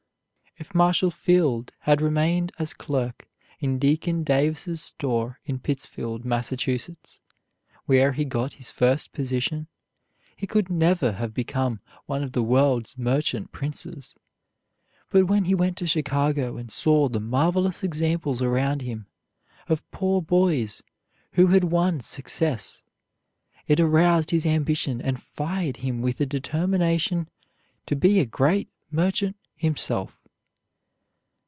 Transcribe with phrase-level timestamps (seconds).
[0.57, 3.27] If Marshall Field had remained as clerk
[3.61, 7.21] in Deacon Davis's store in Pittsfield, Massachusetts,
[7.85, 9.67] where he got his first position,
[10.35, 14.17] he could never have become one of the world's merchant princes.
[15.09, 19.07] But when he went to Chicago and saw the marvelous examples around him
[19.69, 20.83] of poor boys
[21.31, 22.83] who had won success,
[23.67, 27.29] it aroused his ambition and fired him with the determination
[27.85, 30.17] to be a great merchant himself.